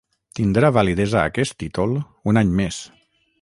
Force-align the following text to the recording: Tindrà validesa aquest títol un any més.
Tindrà 0.37 0.71
validesa 0.77 1.19
aquest 1.25 1.57
títol 1.65 1.93
un 2.33 2.43
any 2.43 2.55
més. 2.63 2.81